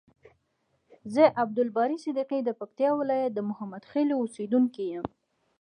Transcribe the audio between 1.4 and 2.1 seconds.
عبدالباری